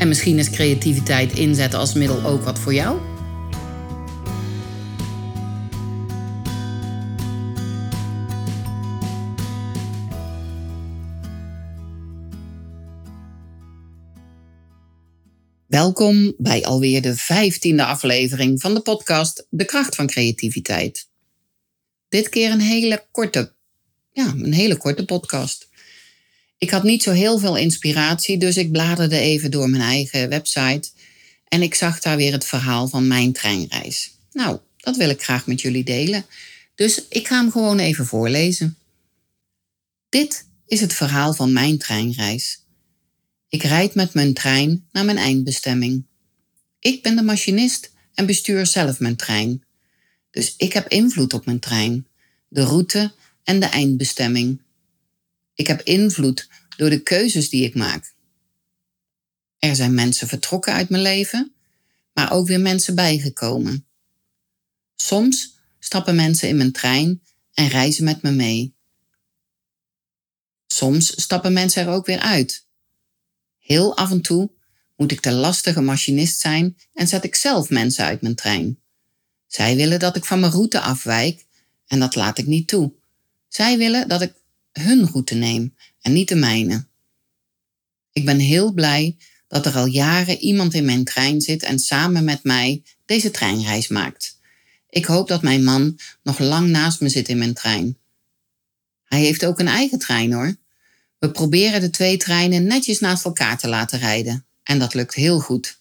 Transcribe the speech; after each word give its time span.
En 0.00 0.08
misschien 0.08 0.38
is 0.38 0.50
creativiteit 0.50 1.38
inzetten 1.38 1.78
als 1.78 1.94
middel 1.94 2.24
ook 2.24 2.42
wat 2.42 2.58
voor 2.58 2.74
jou? 2.74 3.00
Welkom 15.66 16.34
bij 16.38 16.64
alweer 16.64 17.02
de 17.02 17.16
vijftiende 17.16 17.84
aflevering 17.84 18.60
van 18.60 18.74
de 18.74 18.80
podcast 18.80 19.46
De 19.50 19.64
Kracht 19.64 19.94
van 19.94 20.06
Creativiteit. 20.06 21.08
Dit 22.08 22.28
keer 22.28 22.50
een 22.50 22.60
hele 22.60 23.06
korte, 23.10 23.54
ja, 24.12 24.26
een 24.26 24.52
hele 24.52 24.76
korte 24.76 25.04
podcast. 25.04 25.69
Ik 26.60 26.70
had 26.70 26.82
niet 26.82 27.02
zo 27.02 27.10
heel 27.10 27.38
veel 27.38 27.56
inspiratie, 27.56 28.38
dus 28.38 28.56
ik 28.56 28.72
bladerde 28.72 29.18
even 29.18 29.50
door 29.50 29.70
mijn 29.70 29.82
eigen 29.82 30.28
website 30.28 30.90
en 31.48 31.62
ik 31.62 31.74
zag 31.74 32.00
daar 32.00 32.16
weer 32.16 32.32
het 32.32 32.44
verhaal 32.44 32.88
van 32.88 33.06
mijn 33.06 33.32
treinreis. 33.32 34.12
Nou, 34.32 34.58
dat 34.76 34.96
wil 34.96 35.10
ik 35.10 35.22
graag 35.22 35.46
met 35.46 35.60
jullie 35.60 35.84
delen, 35.84 36.26
dus 36.74 37.04
ik 37.08 37.26
ga 37.26 37.40
hem 37.40 37.50
gewoon 37.50 37.78
even 37.78 38.06
voorlezen. 38.06 38.76
Dit 40.08 40.46
is 40.66 40.80
het 40.80 40.94
verhaal 40.94 41.34
van 41.34 41.52
mijn 41.52 41.78
treinreis. 41.78 42.62
Ik 43.48 43.62
rijd 43.62 43.94
met 43.94 44.14
mijn 44.14 44.34
trein 44.34 44.86
naar 44.92 45.04
mijn 45.04 45.18
eindbestemming. 45.18 46.04
Ik 46.78 47.02
ben 47.02 47.16
de 47.16 47.22
machinist 47.22 47.90
en 48.14 48.26
bestuur 48.26 48.66
zelf 48.66 48.98
mijn 48.98 49.16
trein. 49.16 49.64
Dus 50.30 50.54
ik 50.56 50.72
heb 50.72 50.88
invloed 50.88 51.34
op 51.34 51.46
mijn 51.46 51.60
trein, 51.60 52.06
de 52.48 52.62
route 52.62 53.12
en 53.44 53.60
de 53.60 53.66
eindbestemming. 53.66 54.60
Ik 55.54 55.66
heb 55.66 55.80
invloed 55.82 56.48
door 56.76 56.90
de 56.90 57.02
keuzes 57.02 57.48
die 57.48 57.64
ik 57.64 57.74
maak. 57.74 58.14
Er 59.58 59.76
zijn 59.76 59.94
mensen 59.94 60.28
vertrokken 60.28 60.72
uit 60.72 60.88
mijn 60.88 61.02
leven, 61.02 61.54
maar 62.12 62.32
ook 62.32 62.46
weer 62.46 62.60
mensen 62.60 62.94
bijgekomen. 62.94 63.86
Soms 64.96 65.58
stappen 65.78 66.14
mensen 66.14 66.48
in 66.48 66.56
mijn 66.56 66.72
trein 66.72 67.22
en 67.54 67.68
reizen 67.68 68.04
met 68.04 68.22
me 68.22 68.30
mee. 68.30 68.74
Soms 70.66 71.22
stappen 71.22 71.52
mensen 71.52 71.82
er 71.82 71.88
ook 71.88 72.06
weer 72.06 72.20
uit. 72.20 72.66
Heel 73.58 73.96
af 73.96 74.10
en 74.10 74.22
toe 74.22 74.50
moet 74.96 75.12
ik 75.12 75.22
de 75.22 75.32
lastige 75.32 75.80
machinist 75.80 76.40
zijn 76.40 76.76
en 76.94 77.08
zet 77.08 77.24
ik 77.24 77.34
zelf 77.34 77.70
mensen 77.70 78.04
uit 78.04 78.22
mijn 78.22 78.34
trein. 78.34 78.80
Zij 79.46 79.76
willen 79.76 79.98
dat 79.98 80.16
ik 80.16 80.24
van 80.24 80.40
mijn 80.40 80.52
route 80.52 80.80
afwijk 80.80 81.46
en 81.86 81.98
dat 81.98 82.14
laat 82.14 82.38
ik 82.38 82.46
niet 82.46 82.68
toe. 82.68 82.92
Zij 83.48 83.78
willen 83.78 84.08
dat 84.08 84.22
ik 84.22 84.32
hun 84.72 85.06
route 85.06 85.34
neem 85.34 85.74
en 86.00 86.12
niet 86.12 86.28
de 86.28 86.34
mijne. 86.34 86.86
Ik 88.12 88.24
ben 88.24 88.38
heel 88.38 88.72
blij 88.72 89.16
dat 89.48 89.66
er 89.66 89.76
al 89.76 89.86
jaren 89.86 90.38
iemand 90.38 90.74
in 90.74 90.84
mijn 90.84 91.04
trein 91.04 91.40
zit 91.40 91.62
en 91.62 91.78
samen 91.78 92.24
met 92.24 92.44
mij 92.44 92.82
deze 93.04 93.30
treinreis 93.30 93.88
maakt. 93.88 94.38
Ik 94.88 95.04
hoop 95.04 95.28
dat 95.28 95.42
mijn 95.42 95.64
man 95.64 95.98
nog 96.22 96.38
lang 96.38 96.68
naast 96.68 97.00
me 97.00 97.08
zit 97.08 97.28
in 97.28 97.38
mijn 97.38 97.54
trein. 97.54 97.98
Hij 99.04 99.20
heeft 99.20 99.44
ook 99.44 99.58
een 99.58 99.68
eigen 99.68 99.98
trein 99.98 100.32
hoor. 100.32 100.56
We 101.18 101.30
proberen 101.30 101.80
de 101.80 101.90
twee 101.90 102.16
treinen 102.16 102.64
netjes 102.64 103.00
naast 103.00 103.24
elkaar 103.24 103.58
te 103.58 103.68
laten 103.68 103.98
rijden 103.98 104.44
en 104.62 104.78
dat 104.78 104.94
lukt 104.94 105.14
heel 105.14 105.40
goed. 105.40 105.80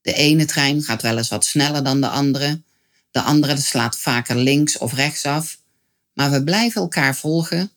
De 0.00 0.12
ene 0.12 0.44
trein 0.44 0.82
gaat 0.82 1.02
wel 1.02 1.16
eens 1.16 1.28
wat 1.28 1.44
sneller 1.44 1.84
dan 1.84 2.00
de 2.00 2.08
andere, 2.08 2.62
de 3.10 3.20
andere 3.20 3.56
slaat 3.56 3.98
vaker 3.98 4.36
links 4.36 4.78
of 4.78 4.92
rechts 4.92 5.24
af, 5.24 5.60
maar 6.12 6.30
we 6.30 6.44
blijven 6.44 6.80
elkaar 6.80 7.16
volgen 7.16 7.70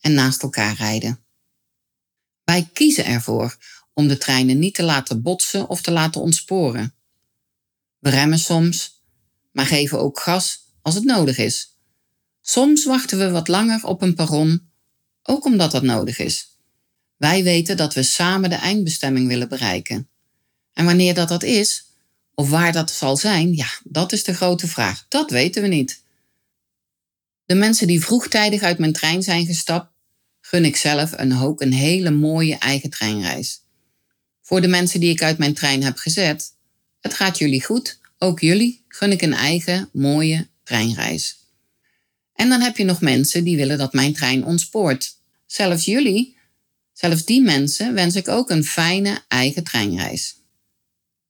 en 0.00 0.14
naast 0.14 0.42
elkaar 0.42 0.74
rijden. 0.74 1.20
Wij 2.44 2.68
kiezen 2.72 3.04
ervoor 3.04 3.56
om 3.92 4.08
de 4.08 4.16
treinen 4.16 4.58
niet 4.58 4.74
te 4.74 4.82
laten 4.82 5.22
botsen 5.22 5.68
of 5.68 5.82
te 5.82 5.90
laten 5.90 6.20
ontsporen. 6.20 6.94
We 7.98 8.10
remmen 8.10 8.38
soms, 8.38 9.02
maar 9.52 9.66
geven 9.66 10.00
ook 10.00 10.20
gas 10.20 10.60
als 10.82 10.94
het 10.94 11.04
nodig 11.04 11.38
is. 11.38 11.76
Soms 12.40 12.84
wachten 12.84 13.18
we 13.18 13.30
wat 13.30 13.48
langer 13.48 13.84
op 13.84 14.02
een 14.02 14.14
perron, 14.14 14.70
ook 15.22 15.44
omdat 15.44 15.70
dat 15.70 15.82
nodig 15.82 16.18
is. 16.18 16.56
Wij 17.16 17.42
weten 17.42 17.76
dat 17.76 17.94
we 17.94 18.02
samen 18.02 18.50
de 18.50 18.56
eindbestemming 18.56 19.28
willen 19.28 19.48
bereiken. 19.48 20.08
En 20.72 20.84
wanneer 20.84 21.14
dat 21.14 21.28
dat 21.28 21.42
is, 21.42 21.86
of 22.34 22.50
waar 22.50 22.72
dat 22.72 22.90
zal 22.90 23.16
zijn, 23.16 23.54
ja, 23.54 23.68
dat 23.84 24.12
is 24.12 24.24
de 24.24 24.34
grote 24.34 24.68
vraag. 24.68 25.06
Dat 25.08 25.30
weten 25.30 25.62
we 25.62 25.68
niet. 25.68 26.02
De 27.48 27.54
mensen 27.54 27.86
die 27.86 28.00
vroegtijdig 28.00 28.62
uit 28.62 28.78
mijn 28.78 28.92
trein 28.92 29.22
zijn 29.22 29.46
gestapt, 29.46 29.92
gun 30.40 30.64
ik 30.64 30.76
zelf 30.76 31.12
een, 31.16 31.38
ook 31.38 31.60
een 31.60 31.72
hele 31.72 32.10
mooie 32.10 32.58
eigen 32.58 32.90
treinreis. 32.90 33.62
Voor 34.42 34.60
de 34.60 34.68
mensen 34.68 35.00
die 35.00 35.10
ik 35.10 35.22
uit 35.22 35.38
mijn 35.38 35.54
trein 35.54 35.82
heb 35.82 35.96
gezet, 35.96 36.54
het 37.00 37.14
gaat 37.14 37.38
jullie 37.38 37.64
goed, 37.64 37.98
ook 38.18 38.40
jullie 38.40 38.84
gun 38.88 39.12
ik 39.12 39.22
een 39.22 39.34
eigen 39.34 39.88
mooie 39.92 40.48
treinreis. 40.62 41.36
En 42.34 42.48
dan 42.48 42.60
heb 42.60 42.76
je 42.76 42.84
nog 42.84 43.00
mensen 43.00 43.44
die 43.44 43.56
willen 43.56 43.78
dat 43.78 43.92
mijn 43.92 44.12
trein 44.12 44.44
ontspoort. 44.44 45.16
Zelfs 45.46 45.84
jullie, 45.84 46.36
zelfs 46.92 47.24
die 47.24 47.42
mensen 47.42 47.94
wens 47.94 48.16
ik 48.16 48.28
ook 48.28 48.50
een 48.50 48.64
fijne 48.64 49.22
eigen 49.28 49.64
treinreis. 49.64 50.36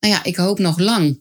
Nou 0.01 0.15
ja, 0.15 0.25
ik 0.25 0.37
hoop 0.37 0.59
nog 0.59 0.79
lang 0.79 1.21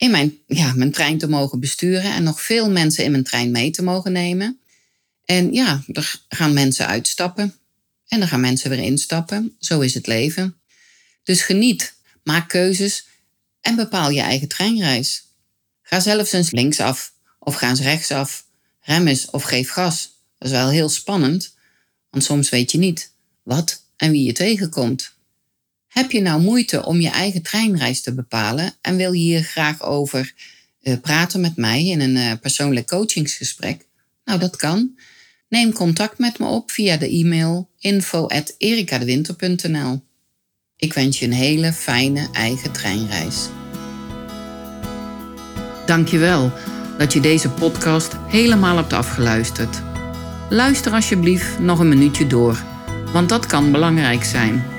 in 0.00 0.10
mijn, 0.10 0.38
ja, 0.46 0.72
mijn 0.74 0.92
trein 0.92 1.18
te 1.18 1.28
mogen 1.28 1.60
besturen 1.60 2.14
en 2.14 2.22
nog 2.22 2.42
veel 2.42 2.70
mensen 2.70 3.04
in 3.04 3.10
mijn 3.10 3.24
trein 3.24 3.50
mee 3.50 3.70
te 3.70 3.82
mogen 3.82 4.12
nemen. 4.12 4.60
En 5.24 5.52
ja, 5.52 5.82
er 5.92 6.20
gaan 6.28 6.52
mensen 6.52 6.86
uitstappen 6.86 7.54
en 8.08 8.20
er 8.20 8.28
gaan 8.28 8.40
mensen 8.40 8.70
weer 8.70 8.78
instappen. 8.78 9.56
Zo 9.58 9.80
is 9.80 9.94
het 9.94 10.06
leven. 10.06 10.60
Dus 11.22 11.42
geniet, 11.42 11.94
maak 12.22 12.48
keuzes 12.48 13.06
en 13.60 13.76
bepaal 13.76 14.10
je 14.10 14.20
eigen 14.20 14.48
treinreis. 14.48 15.24
Ga 15.82 16.00
zelfs 16.00 16.32
eens 16.32 16.50
linksaf 16.50 17.12
of 17.38 17.54
ga 17.54 17.68
eens 17.68 17.80
rechtsaf. 17.80 18.46
Rem 18.80 19.06
eens 19.06 19.30
of 19.30 19.42
geef 19.42 19.70
gas. 19.70 20.10
Dat 20.38 20.48
is 20.48 20.54
wel 20.54 20.68
heel 20.68 20.88
spannend, 20.88 21.54
want 22.10 22.24
soms 22.24 22.48
weet 22.48 22.72
je 22.72 22.78
niet 22.78 23.12
wat 23.42 23.82
en 23.96 24.10
wie 24.10 24.24
je 24.24 24.32
tegenkomt. 24.32 25.14
Heb 25.90 26.10
je 26.10 26.20
nou 26.20 26.40
moeite 26.40 26.84
om 26.84 27.00
je 27.00 27.08
eigen 27.08 27.42
treinreis 27.42 28.00
te 28.00 28.14
bepalen 28.14 28.72
en 28.80 28.96
wil 28.96 29.12
je 29.12 29.20
hier 29.20 29.42
graag 29.42 29.82
over 29.82 30.32
uh, 30.82 30.94
praten 31.00 31.40
met 31.40 31.56
mij 31.56 31.86
in 31.86 32.00
een 32.00 32.16
uh, 32.16 32.32
persoonlijk 32.40 32.86
coachingsgesprek? 32.86 33.86
Nou, 34.24 34.38
dat 34.38 34.56
kan. 34.56 34.98
Neem 35.48 35.72
contact 35.72 36.18
met 36.18 36.38
me 36.38 36.46
op 36.46 36.70
via 36.70 36.96
de 36.96 37.08
e-mail 37.08 37.70
info.erikadewinter.nl. 37.78 40.02
Ik 40.76 40.92
wens 40.92 41.18
je 41.18 41.24
een 41.24 41.32
hele 41.32 41.72
fijne 41.72 42.28
eigen 42.32 42.72
treinreis. 42.72 43.48
Dankjewel 45.86 46.52
dat 46.98 47.12
je 47.12 47.20
deze 47.20 47.50
podcast 47.50 48.12
helemaal 48.28 48.76
hebt 48.76 48.92
afgeluisterd. 48.92 49.82
Luister 50.50 50.92
alsjeblieft 50.92 51.58
nog 51.58 51.78
een 51.78 51.88
minuutje 51.88 52.26
door, 52.26 52.64
want 53.12 53.28
dat 53.28 53.46
kan 53.46 53.72
belangrijk 53.72 54.24
zijn. 54.24 54.78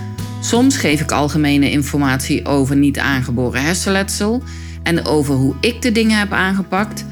Soms 0.41 0.77
geef 0.77 1.01
ik 1.01 1.11
algemene 1.11 1.71
informatie 1.71 2.45
over 2.45 2.75
niet 2.75 2.99
aangeboren 2.99 3.63
hersenletsel 3.63 4.43
en 4.83 5.05
over 5.05 5.35
hoe 5.35 5.55
ik 5.59 5.81
de 5.81 5.91
dingen 5.91 6.19
heb 6.19 6.31
aangepakt. 6.31 7.05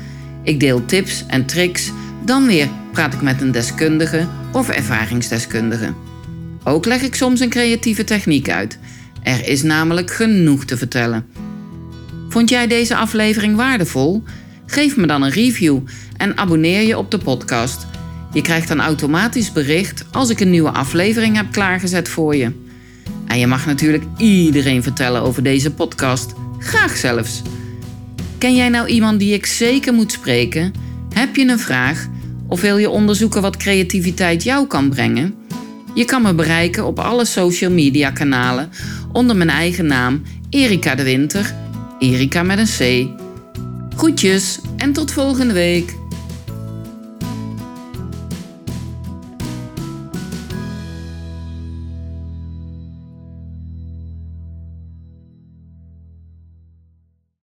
Ik 0.43 0.59
deel 0.59 0.85
tips 0.85 1.25
en 1.27 1.45
tricks. 1.45 1.91
Dan 2.25 2.45
weer 2.45 2.67
praat 2.91 3.13
ik 3.13 3.21
met 3.21 3.41
een 3.41 3.51
deskundige 3.51 4.27
of 4.51 4.69
ervaringsdeskundige. 4.69 5.93
Ook 6.63 6.85
leg 6.85 7.01
ik 7.01 7.15
soms 7.15 7.39
een 7.39 7.49
creatieve 7.49 8.03
techniek 8.03 8.49
uit. 8.49 8.79
Er 9.23 9.47
is 9.47 9.63
namelijk 9.63 10.11
genoeg 10.11 10.65
te 10.65 10.77
vertellen. 10.77 11.25
Vond 12.29 12.49
jij 12.49 12.67
deze 12.67 12.95
aflevering 12.95 13.55
waardevol? 13.55 14.23
Geef 14.65 14.97
me 14.97 15.07
dan 15.07 15.21
een 15.21 15.31
review 15.31 15.79
en 16.17 16.37
abonneer 16.37 16.81
je 16.81 16.97
op 16.97 17.11
de 17.11 17.17
podcast. 17.17 17.87
Je 18.33 18.41
krijgt 18.41 18.67
dan 18.67 18.81
automatisch 18.81 19.51
bericht 19.51 20.05
als 20.11 20.29
ik 20.29 20.39
een 20.39 20.49
nieuwe 20.49 20.71
aflevering 20.71 21.35
heb 21.35 21.51
klaargezet 21.51 22.09
voor 22.09 22.35
je. 22.35 22.67
En 23.29 23.39
je 23.39 23.47
mag 23.47 23.65
natuurlijk 23.65 24.03
iedereen 24.17 24.83
vertellen 24.83 25.21
over 25.21 25.43
deze 25.43 25.71
podcast. 25.71 26.33
Graag 26.57 26.97
zelfs. 26.97 27.41
Ken 28.37 28.55
jij 28.55 28.69
nou 28.69 28.87
iemand 28.87 29.19
die 29.19 29.33
ik 29.33 29.45
zeker 29.45 29.93
moet 29.93 30.11
spreken? 30.11 30.73
Heb 31.13 31.35
je 31.35 31.47
een 31.47 31.59
vraag? 31.59 32.07
Of 32.47 32.61
wil 32.61 32.77
je 32.77 32.89
onderzoeken 32.89 33.41
wat 33.41 33.57
creativiteit 33.57 34.43
jou 34.43 34.67
kan 34.67 34.89
brengen? 34.89 35.35
Je 35.93 36.05
kan 36.05 36.21
me 36.21 36.33
bereiken 36.33 36.85
op 36.85 36.99
alle 36.99 37.25
social 37.25 37.71
media 37.71 38.11
kanalen 38.11 38.69
onder 39.11 39.35
mijn 39.35 39.49
eigen 39.49 39.85
naam 39.85 40.21
Erika 40.49 40.95
de 40.95 41.03
Winter. 41.03 41.53
Erika 41.99 42.43
met 42.43 42.57
een 42.57 43.07
C. 43.07 43.09
Groetjes 43.95 44.59
en 44.77 44.93
tot 44.93 45.11
volgende 45.11 45.53
week. 45.53 45.98